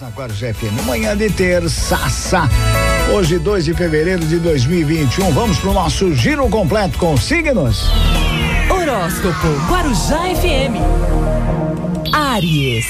Na 0.00 0.08
Guarujá 0.10 0.52
FM, 0.52 0.84
manhã 0.84 1.16
de 1.16 1.30
terça, 1.30 1.98
hoje 3.10 3.38
2 3.38 3.64
de 3.64 3.72
fevereiro 3.72 4.22
de 4.26 4.38
2021. 4.38 5.32
Vamos 5.32 5.58
para 5.58 5.70
o 5.70 5.72
nosso 5.72 6.14
giro 6.14 6.46
completo 6.50 6.98
com 6.98 7.16
signos. 7.16 7.90
Horóscopo 8.68 9.48
Guarujá 9.66 10.24
FM. 10.36 10.76
Aries. 12.12 12.84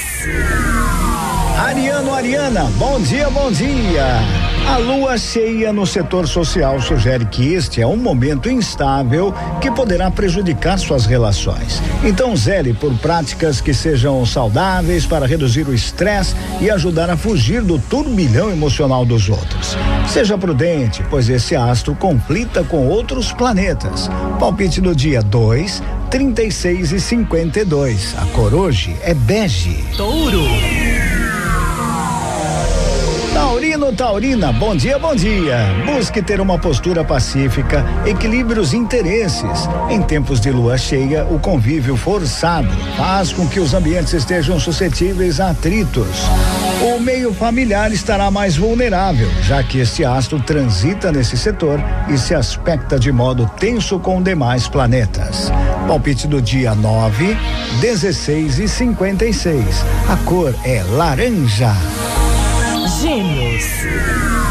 Ariano, 1.57 2.13
Ariana, 2.13 2.65
bom 2.77 2.99
dia, 2.99 3.29
bom 3.29 3.49
dia. 3.49 4.48
A 4.69 4.77
lua 4.77 5.17
cheia 5.17 5.73
no 5.73 5.83
setor 5.83 6.27
social 6.27 6.79
sugere 6.79 7.25
que 7.25 7.53
este 7.53 7.81
é 7.81 7.87
um 7.87 7.97
momento 7.97 8.47
instável 8.51 9.33
que 9.59 9.71
poderá 9.71 10.11
prejudicar 10.11 10.77
suas 10.77 11.07
relações. 11.07 11.81
Então, 12.03 12.35
zele 12.35 12.71
por 12.71 12.93
práticas 12.99 13.59
que 13.59 13.73
sejam 13.73 14.23
saudáveis 14.27 15.07
para 15.07 15.25
reduzir 15.25 15.67
o 15.67 15.73
estresse 15.73 16.35
e 16.61 16.69
ajudar 16.69 17.09
a 17.09 17.17
fugir 17.17 17.63
do 17.63 17.79
turbilhão 17.79 18.51
emocional 18.51 19.03
dos 19.03 19.27
outros. 19.27 19.75
Seja 20.07 20.37
prudente, 20.37 21.03
pois 21.09 21.29
esse 21.29 21.55
astro 21.55 21.95
conflita 21.95 22.63
com 22.63 22.87
outros 22.87 23.33
planetas. 23.33 24.07
Palpite 24.39 24.79
do 24.79 24.95
dia 24.95 25.23
2, 25.23 25.81
36 26.11 26.91
e 26.91 26.99
52. 26.99 28.15
A 28.19 28.25
cor 28.27 28.53
hoje 28.53 28.95
é 29.01 29.15
bege. 29.15 29.83
Touro. 29.97 30.78
Taurina, 33.87 34.51
bom 34.51 34.75
dia, 34.75 34.99
bom 34.99 35.15
dia. 35.15 35.57
Busque 35.85 36.21
ter 36.21 36.39
uma 36.41 36.59
postura 36.59 37.03
pacífica, 37.03 37.83
equilibre 38.05 38.59
os 38.59 38.73
interesses. 38.73 39.67
Em 39.89 40.01
tempos 40.01 40.39
de 40.39 40.51
lua 40.51 40.77
cheia, 40.77 41.25
o 41.25 41.39
convívio 41.39 41.95
forçado 41.95 42.69
faz 42.97 43.31
com 43.31 43.47
que 43.47 43.59
os 43.59 43.73
ambientes 43.73 44.13
estejam 44.13 44.59
suscetíveis 44.59 45.39
a 45.39 45.51
atritos. 45.51 46.07
O 46.81 46.99
meio 46.99 47.33
familiar 47.33 47.91
estará 47.91 48.29
mais 48.29 48.57
vulnerável, 48.57 49.29
já 49.41 49.63
que 49.63 49.79
este 49.79 50.05
astro 50.05 50.39
transita 50.41 51.11
nesse 51.11 51.35
setor 51.37 51.79
e 52.09 52.17
se 52.17 52.35
aspecta 52.35 52.99
de 52.99 53.11
modo 53.11 53.49
tenso 53.59 53.97
com 53.97 54.21
demais 54.21 54.67
planetas. 54.67 55.51
Palpite 55.87 56.27
do 56.27 56.41
dia 56.41 56.75
9, 56.75 57.35
16 57.81 58.59
e 58.59 58.67
56. 58.67 59.85
A 60.09 60.17
cor 60.17 60.53
é 60.63 60.83
laranja. 60.83 61.73
Gêmeos. 63.19 64.48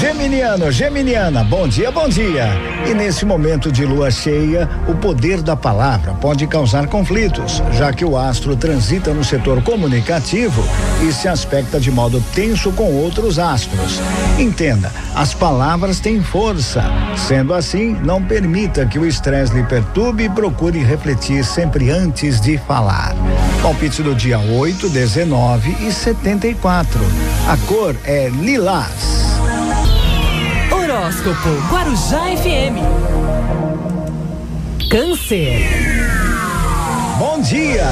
Geminiano, 0.00 0.72
Geminiana, 0.72 1.44
bom 1.44 1.68
dia, 1.68 1.90
bom 1.90 2.08
dia. 2.08 2.48
E 2.88 2.94
nesse 2.94 3.26
momento 3.26 3.70
de 3.70 3.84
lua 3.84 4.10
cheia, 4.10 4.66
o 4.88 4.94
poder 4.94 5.42
da 5.42 5.54
palavra 5.54 6.14
pode 6.14 6.46
causar 6.46 6.86
conflitos, 6.86 7.62
já 7.72 7.92
que 7.92 8.02
o 8.02 8.16
astro 8.16 8.56
transita 8.56 9.12
no 9.12 9.22
setor 9.22 9.62
comunicativo 9.62 10.64
e 11.06 11.12
se 11.12 11.28
aspecta 11.28 11.78
de 11.78 11.90
modo 11.90 12.18
tenso 12.34 12.72
com 12.72 12.94
outros 12.94 13.38
astros. 13.38 14.00
Entenda, 14.38 14.90
as 15.14 15.34
palavras 15.34 16.00
têm 16.00 16.22
força. 16.22 16.82
Sendo 17.14 17.52
assim, 17.52 17.92
não 18.02 18.24
permita 18.24 18.86
que 18.86 18.98
o 18.98 19.04
estresse 19.04 19.52
lhe 19.52 19.64
perturbe 19.64 20.24
e 20.24 20.30
procure 20.30 20.78
refletir 20.78 21.44
sempre 21.44 21.90
antes 21.90 22.40
de 22.40 22.56
falar. 22.56 23.14
Palpite 23.60 24.02
do 24.02 24.14
dia 24.14 24.38
8, 24.38 24.88
19 24.88 25.76
e 25.86 25.92
74. 25.92 26.98
A 27.46 27.56
cor 27.68 27.94
é 28.06 28.30
lilás. 28.30 29.29
Horóscopo 31.00 31.48
Guarujá 31.70 32.24
FM. 32.36 32.76
Câncer. 34.90 35.66
Bom 37.18 37.40
dia! 37.40 37.86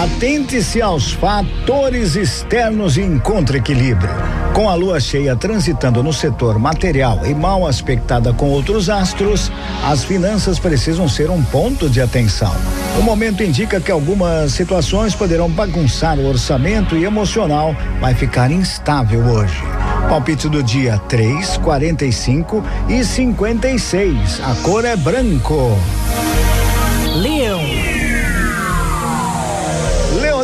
Atente-se 0.00 0.80
aos 0.80 1.10
fatores 1.10 2.14
externos 2.14 2.96
e 2.96 3.00
encontre 3.00 3.58
equilíbrio. 3.58 4.14
Com 4.54 4.70
a 4.70 4.76
lua 4.76 5.00
cheia 5.00 5.34
transitando 5.34 6.04
no 6.04 6.12
setor 6.12 6.56
material 6.56 7.26
e 7.26 7.34
mal 7.34 7.66
aspectada 7.66 8.32
com 8.32 8.48
outros 8.50 8.88
astros, 8.88 9.50
as 9.84 10.04
finanças 10.04 10.60
precisam 10.60 11.08
ser 11.08 11.30
um 11.30 11.42
ponto 11.42 11.90
de 11.90 12.00
atenção. 12.00 12.54
O 12.96 13.02
momento 13.02 13.42
indica 13.42 13.80
que 13.80 13.90
algumas 13.90 14.52
situações 14.52 15.16
poderão 15.16 15.50
bagunçar 15.50 16.16
o 16.16 16.28
orçamento 16.28 16.96
e 16.96 17.04
emocional 17.04 17.74
vai 18.00 18.14
ficar 18.14 18.52
instável 18.52 19.20
hoje. 19.24 19.81
Palpite 20.08 20.48
do 20.48 20.62
dia 20.62 20.98
3, 21.08 21.56
45 21.58 22.64
e 22.88 23.04
56. 23.04 24.40
A 24.40 24.54
cor 24.62 24.84
é 24.84 24.96
branco. 24.96 25.76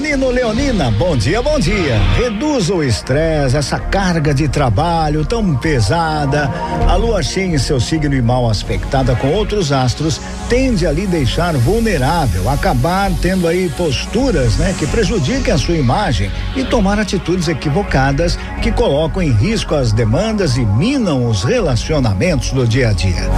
Leonino, 0.09 0.31
Leonina, 0.31 0.91
bom 0.93 1.15
dia, 1.15 1.43
bom 1.43 1.59
dia. 1.59 1.99
Reduza 2.17 2.73
o 2.73 2.83
estresse, 2.83 3.59
essa 3.59 3.79
carga 3.79 4.33
de 4.33 4.49
trabalho 4.49 5.23
tão 5.23 5.55
pesada. 5.55 6.51
A 6.89 6.95
lua 6.95 7.23
cheia 7.23 7.55
em 7.55 7.59
seu 7.59 7.79
signo 7.79 8.15
e 8.15 8.23
mal 8.23 8.49
aspectada 8.49 9.15
com 9.15 9.29
outros 9.29 9.71
astros 9.71 10.19
tende 10.49 10.87
a 10.87 10.93
lhe 10.93 11.07
deixar 11.07 11.55
vulnerável, 11.59 12.49
acabar 12.49 13.11
tendo 13.21 13.47
aí 13.47 13.69
posturas, 13.77 14.57
né, 14.57 14.75
que 14.79 14.87
prejudiquem 14.87 15.53
a 15.53 15.59
sua 15.59 15.77
imagem 15.77 16.31
e 16.57 16.65
tomar 16.65 16.99
atitudes 16.99 17.47
equivocadas 17.47 18.39
que 18.63 18.73
colocam 18.73 19.21
em 19.21 19.31
risco 19.31 19.75
as 19.75 19.93
demandas 19.93 20.57
e 20.57 20.65
minam 20.65 21.29
os 21.29 21.45
relacionamentos 21.45 22.51
do 22.51 22.67
dia 22.67 22.89
a 22.89 22.93
dia. 22.95 23.29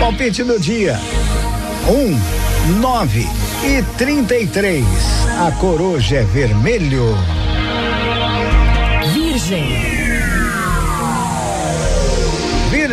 Palpite 0.00 0.42
do 0.42 0.58
dia: 0.58 0.98
um, 1.86 2.80
nove 2.80 3.28
e 3.64 3.82
trinta 3.96 4.36
e 4.36 4.46
três. 4.46 4.84
A 5.40 5.50
cor 5.52 5.80
hoje 5.80 6.16
é 6.16 6.22
vermelho. 6.22 7.16
Virgem. 9.14 9.93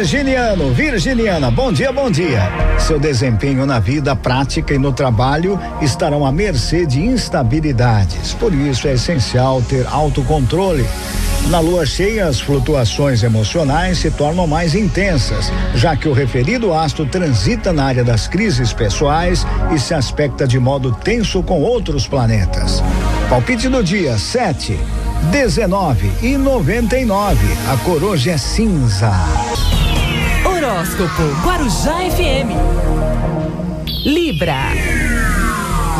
Virginiano, 0.01 0.73
Virginiana, 0.73 1.51
bom 1.51 1.71
dia, 1.71 1.91
bom 1.91 2.09
dia. 2.09 2.41
Seu 2.79 2.97
desempenho 2.97 3.67
na 3.67 3.79
vida 3.79 4.15
prática 4.15 4.73
e 4.73 4.79
no 4.79 4.91
trabalho 4.91 5.59
estarão 5.79 6.25
à 6.25 6.31
mercê 6.31 6.87
de 6.87 6.99
instabilidades. 6.99 8.33
Por 8.33 8.51
isso 8.51 8.87
é 8.87 8.93
essencial 8.93 9.61
ter 9.61 9.85
autocontrole. 9.85 10.83
Na 11.49 11.59
lua 11.59 11.85
cheia, 11.85 12.25
as 12.25 12.39
flutuações 12.39 13.21
emocionais 13.21 13.99
se 13.99 14.09
tornam 14.09 14.47
mais 14.47 14.73
intensas, 14.73 15.51
já 15.75 15.95
que 15.95 16.09
o 16.09 16.13
referido 16.13 16.73
astro 16.73 17.05
transita 17.05 17.71
na 17.71 17.85
área 17.85 18.03
das 18.03 18.27
crises 18.27 18.73
pessoais 18.73 19.45
e 19.71 19.77
se 19.77 19.93
aspecta 19.93 20.47
de 20.47 20.57
modo 20.57 20.91
tenso 20.91 21.43
com 21.43 21.61
outros 21.61 22.07
planetas. 22.07 22.81
Palpite 23.29 23.69
do 23.69 23.83
dia 23.83 24.17
7, 24.17 24.79
19 25.31 26.11
e 26.23 26.37
99. 26.37 27.37
A 27.71 27.77
cor 27.77 28.03
hoje 28.03 28.31
é 28.31 28.37
cinza. 28.39 29.11
Horóscopo 30.81 31.21
Guarujá 31.43 32.05
FM. 32.05 32.55
Libra. 34.03 34.71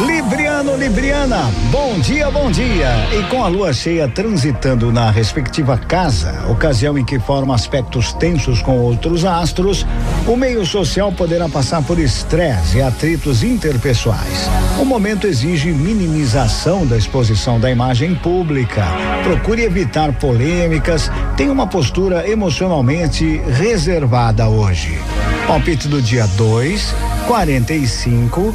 Libriano, 0.06 0.76
Libriana, 0.78 1.52
bom 1.70 2.00
dia, 2.00 2.32
bom 2.32 2.50
dia. 2.50 2.90
E 3.14 3.24
com 3.30 3.44
a 3.44 3.48
lua 3.48 3.72
cheia 3.72 4.08
transitando 4.08 4.92
na 4.92 5.12
respectiva 5.12 5.78
casa, 5.78 6.48
ocasião 6.50 6.98
em 6.98 7.06
que 7.06 7.20
forma 7.20 7.54
aspectos 7.54 8.12
tensos 8.14 8.64
com 8.64 8.80
outros 8.80 9.24
astros, 9.26 9.86
o 10.28 10.36
meio 10.36 10.66
social 10.66 11.12
poderá 11.12 11.48
passar 11.48 11.84
por 11.84 12.00
estresse 12.00 12.78
e 12.78 12.82
atritos 12.82 13.44
interpessoais. 13.44 14.50
O 14.80 14.86
momento 14.86 15.28
exige 15.28 15.72
minimização 15.72 16.88
da 16.88 16.98
exposição 16.98 17.60
da 17.60 17.70
imagem 17.70 18.16
pública. 18.16 18.84
Procure 19.24 19.62
evitar 19.64 20.14
polêmicas, 20.14 21.12
tenha 21.38 21.52
uma 21.52 21.68
postura 21.68 22.28
emocionalmente 22.28 23.38
reservada 23.52 24.50
hoje. 24.50 24.98
Palpite 25.46 25.88
do 25.88 26.02
dia 26.02 26.26
2, 26.38 26.96
45 27.28 28.54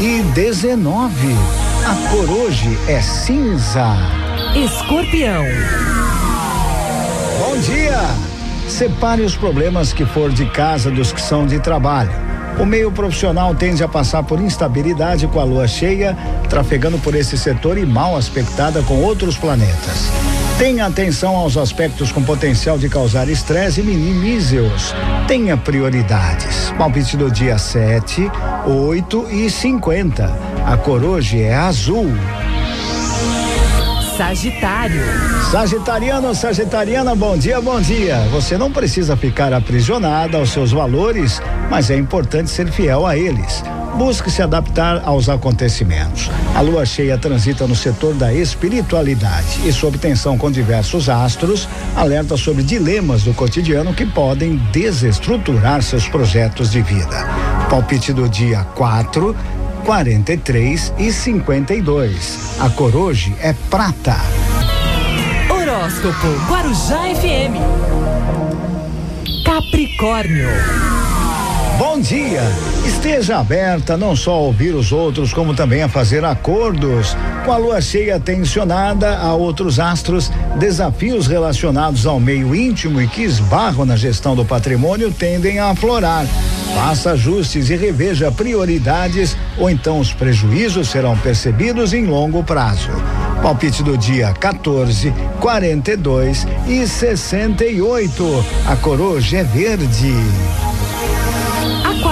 e 0.00 0.22
19. 0.34 1.10
A 1.86 2.10
cor 2.10 2.30
hoje 2.30 2.78
é 2.88 3.00
cinza. 3.00 3.96
Escorpião. 4.54 5.44
Bom 7.38 7.58
dia! 7.60 7.98
Separe 8.68 9.22
os 9.22 9.34
problemas 9.34 9.92
que 9.92 10.04
for 10.04 10.30
de 10.30 10.46
casa 10.46 10.90
dos 10.90 11.12
que 11.12 11.20
são 11.20 11.46
de 11.46 11.58
trabalho. 11.58 12.12
O 12.60 12.66
meio 12.66 12.90
profissional 12.90 13.54
tende 13.54 13.82
a 13.82 13.88
passar 13.88 14.22
por 14.24 14.40
instabilidade 14.40 15.26
com 15.28 15.40
a 15.40 15.44
lua 15.44 15.68
cheia, 15.68 16.16
trafegando 16.48 16.98
por 16.98 17.14
esse 17.14 17.38
setor 17.38 17.78
e 17.78 17.86
mal 17.86 18.16
aspectada 18.16 18.82
com 18.82 19.02
outros 19.02 19.36
planetas. 19.36 20.10
Tenha 20.58 20.86
atenção 20.86 21.36
aos 21.36 21.56
aspectos 21.56 22.10
com 22.10 22.20
potencial 22.20 22.76
de 22.76 22.88
causar 22.88 23.28
estresse 23.28 23.80
e 23.80 23.84
minimize-os. 23.84 24.92
Tenha 25.28 25.56
prioridades. 25.56 26.74
Palpite 26.76 27.16
do 27.16 27.30
dia 27.30 27.56
7, 27.56 28.28
8 28.66 29.28
e 29.30 29.48
50. 29.48 30.36
A 30.66 30.76
cor 30.76 31.04
hoje 31.04 31.40
é 31.40 31.54
azul. 31.54 32.08
Sagitário. 34.16 35.00
Sagitariano, 35.52 36.34
Sagitariana, 36.34 37.14
bom 37.14 37.38
dia, 37.38 37.60
bom 37.60 37.80
dia. 37.80 38.18
Você 38.32 38.58
não 38.58 38.72
precisa 38.72 39.16
ficar 39.16 39.52
aprisionada 39.52 40.38
aos 40.38 40.50
seus 40.50 40.72
valores, 40.72 41.40
mas 41.70 41.88
é 41.88 41.96
importante 41.96 42.50
ser 42.50 42.72
fiel 42.72 43.06
a 43.06 43.16
eles. 43.16 43.62
Busque 43.98 44.30
se 44.30 44.40
adaptar 44.40 45.02
aos 45.04 45.28
acontecimentos. 45.28 46.30
A 46.54 46.60
lua 46.60 46.86
cheia 46.86 47.18
transita 47.18 47.66
no 47.66 47.74
setor 47.74 48.14
da 48.14 48.32
espiritualidade 48.32 49.68
e, 49.68 49.72
sob 49.72 49.98
tensão 49.98 50.38
com 50.38 50.52
diversos 50.52 51.08
astros, 51.08 51.68
alerta 51.96 52.36
sobre 52.36 52.62
dilemas 52.62 53.24
do 53.24 53.34
cotidiano 53.34 53.92
que 53.92 54.06
podem 54.06 54.56
desestruturar 54.72 55.82
seus 55.82 56.06
projetos 56.06 56.70
de 56.70 56.80
vida. 56.80 57.26
Palpite 57.68 58.12
do 58.12 58.28
dia 58.28 58.62
4, 58.76 59.34
43 59.84 60.94
e 60.96 61.12
52. 61.12 62.38
A 62.60 62.70
cor 62.70 62.94
hoje 62.94 63.34
é 63.40 63.52
prata. 63.68 64.16
Horóscopo 65.50 66.28
Guarujá 66.48 67.00
FM. 67.16 67.58
Capricórnio. 69.44 70.97
Bom 71.78 72.00
dia! 72.00 72.42
Esteja 72.84 73.38
aberta 73.38 73.96
não 73.96 74.16
só 74.16 74.32
a 74.32 74.38
ouvir 74.38 74.74
os 74.74 74.90
outros, 74.90 75.32
como 75.32 75.54
também 75.54 75.80
a 75.80 75.88
fazer 75.88 76.24
acordos. 76.24 77.16
Com 77.44 77.52
a 77.52 77.56
lua 77.56 77.80
cheia 77.80 78.18
tensionada 78.18 79.16
a 79.16 79.32
outros 79.32 79.78
astros, 79.78 80.28
desafios 80.58 81.28
relacionados 81.28 82.04
ao 82.04 82.18
meio 82.18 82.52
íntimo 82.52 83.00
e 83.00 83.06
que 83.06 83.22
esbarram 83.22 83.84
na 83.84 83.94
gestão 83.94 84.34
do 84.34 84.44
patrimônio 84.44 85.12
tendem 85.12 85.60
a 85.60 85.70
aflorar. 85.70 86.26
Faça 86.74 87.12
ajustes 87.12 87.70
e 87.70 87.76
reveja 87.76 88.32
prioridades, 88.32 89.36
ou 89.56 89.70
então 89.70 90.00
os 90.00 90.12
prejuízos 90.12 90.88
serão 90.88 91.16
percebidos 91.18 91.92
em 91.94 92.06
longo 92.06 92.42
prazo. 92.42 92.90
Palpite 93.40 93.84
do 93.84 93.96
dia 93.96 94.32
14, 94.32 95.14
42 95.38 96.44
e 96.66 96.84
68. 96.88 98.44
A 98.66 98.74
coroa 98.74 99.20
é 99.20 99.44
verde. 99.44 100.12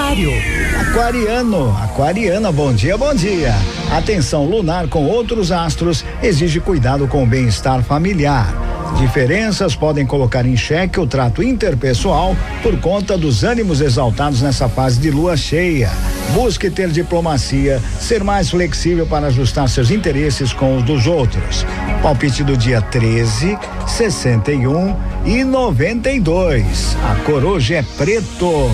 Aquário. 0.06 0.32
Aquariano, 0.81 1.76
aquariana, 1.82 2.53
bom 2.53 2.73
dia, 2.73 2.97
bom 2.97 3.12
dia. 3.12 3.53
Atenção 3.91 4.44
lunar 4.44 4.87
com 4.87 5.05
outros 5.05 5.50
astros 5.50 6.05
exige 6.23 6.61
cuidado 6.61 7.08
com 7.08 7.25
o 7.25 7.26
bem-estar 7.26 7.82
familiar. 7.82 8.55
Diferenças 8.99 9.75
podem 9.75 10.06
colocar 10.06 10.47
em 10.47 10.56
xeque 10.56 11.00
o 11.00 11.08
trato 11.08 11.43
interpessoal 11.43 12.37
por 12.62 12.79
conta 12.79 13.19
dos 13.19 13.43
ânimos 13.43 13.81
exaltados 13.81 14.41
nessa 14.41 14.69
fase 14.69 15.00
de 15.00 15.11
lua 15.11 15.37
cheia. 15.37 15.91
Busque 16.32 16.70
ter 16.70 16.88
diplomacia, 16.91 17.82
ser 17.99 18.23
mais 18.23 18.50
flexível 18.50 19.09
para 19.09 19.26
ajustar 19.26 19.69
seus 19.69 19.91
interesses 19.91 20.52
com 20.52 20.76
os 20.76 20.85
dos 20.85 21.09
outros. 21.09 21.67
Palpite 22.00 22.44
do 22.44 22.56
dia 22.56 22.81
13, 22.81 23.59
61 23.88 24.94
e 25.25 25.43
92. 25.43 26.97
A 27.02 27.17
coroja 27.25 27.75
é 27.75 27.82
preto. 27.82 28.70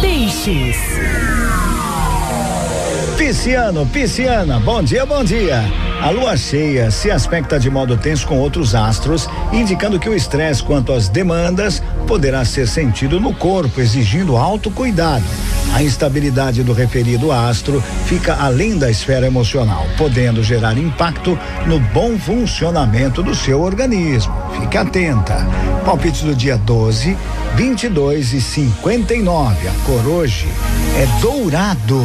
Peixes. 0.00 0.76
Pisciano, 3.16 3.84
pisciana, 3.86 4.60
bom 4.60 4.82
dia, 4.82 5.04
bom 5.04 5.24
dia. 5.24 5.62
A 6.00 6.10
lua 6.10 6.36
cheia 6.36 6.90
se 6.90 7.10
aspecta 7.10 7.58
de 7.58 7.68
modo 7.68 7.96
tenso 7.96 8.26
com 8.26 8.38
outros 8.38 8.74
astros, 8.74 9.28
indicando 9.52 9.98
que 9.98 10.08
o 10.08 10.14
estresse 10.14 10.62
quanto 10.62 10.92
às 10.92 11.08
demandas 11.08 11.82
poderá 12.06 12.44
ser 12.44 12.68
sentido 12.68 13.20
no 13.20 13.34
corpo, 13.34 13.80
exigindo 13.80 14.36
alto 14.36 14.70
cuidado. 14.70 15.24
A 15.78 15.82
instabilidade 15.84 16.64
do 16.64 16.72
referido 16.72 17.30
astro 17.30 17.80
fica 18.06 18.34
além 18.34 18.76
da 18.76 18.90
esfera 18.90 19.28
emocional, 19.28 19.86
podendo 19.96 20.42
gerar 20.42 20.76
impacto 20.76 21.38
no 21.68 21.78
bom 21.78 22.18
funcionamento 22.18 23.22
do 23.22 23.32
seu 23.32 23.60
organismo. 23.60 24.34
Fique 24.58 24.76
atenta. 24.76 25.36
Palpite 25.84 26.24
do 26.24 26.34
dia 26.34 26.58
12, 26.58 27.16
22 27.54 28.32
e 28.32 28.40
59. 28.40 29.68
A 29.68 29.72
cor 29.86 30.04
hoje 30.04 30.48
é 30.96 31.06
dourado. 31.20 32.02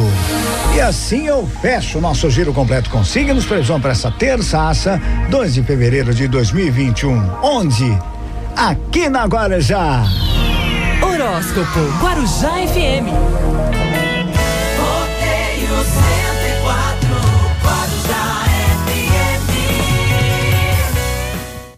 E 0.76 0.80
assim 0.80 1.26
eu 1.26 1.44
fecho 1.60 2.00
nosso 2.00 2.30
giro 2.30 2.54
completo 2.54 2.88
com 2.90 3.04
signos, 3.04 3.44
previsão 3.44 3.80
para 3.80 3.90
essa 3.90 4.08
terça-aça, 4.08 5.02
2 5.30 5.54
de 5.54 5.64
fevereiro 5.64 6.14
de 6.14 6.28
2021. 6.28 7.28
Onde? 7.42 7.98
Aqui 8.54 9.08
na 9.08 9.24
Guarujá. 9.24 10.04
Horóscopo 11.04 11.80
Guarujá 12.00 12.62
FM. 12.64 13.12